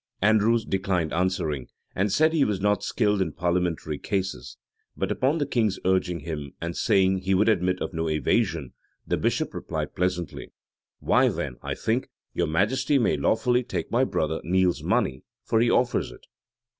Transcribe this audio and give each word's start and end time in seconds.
Andrews 0.23 0.65
declined 0.65 1.13
answering, 1.13 1.67
and 1.93 2.11
said 2.11 2.33
he 2.33 2.43
was 2.43 2.59
not 2.59 2.81
skilled 2.81 3.21
in 3.21 3.33
parliamentary 3.33 3.99
cases: 3.99 4.57
but 4.97 5.11
upon 5.11 5.37
the 5.37 5.45
king's 5.45 5.77
urging 5.85 6.21
him, 6.21 6.53
and 6.59 6.75
saying 6.75 7.19
he 7.19 7.35
would 7.35 7.47
admit 7.47 7.79
of 7.83 7.93
no 7.93 8.09
evasion, 8.09 8.73
the 9.05 9.15
bishop 9.15 9.53
replied 9.53 9.95
pleasantly, 9.95 10.53
"Why, 11.01 11.27
then, 11.29 11.57
I 11.61 11.75
think 11.75 12.09
your 12.33 12.47
majesty 12.47 12.97
may 12.97 13.15
lawfully 13.15 13.61
take 13.61 13.91
my 13.91 14.03
brother 14.03 14.41
Neile's 14.43 14.81
money; 14.81 15.21
for 15.43 15.59
he 15.59 15.69
offers 15.69 16.11
it." 16.11 16.25